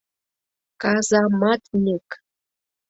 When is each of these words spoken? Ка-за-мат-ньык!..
Ка-за-мат-ньык!.. 0.81 2.09